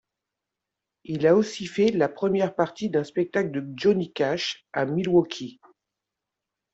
Il 1.03 1.27
a 1.27 1.35
aussi 1.35 1.67
fait 1.67 1.91
la 1.91 2.09
première 2.09 2.55
partie 2.55 2.89
d'un 2.89 3.03
spectacle 3.03 3.51
de 3.51 3.71
Johnny 3.77 4.11
Cash 4.11 4.65
à 4.73 4.87
Milwaukee. 4.87 5.59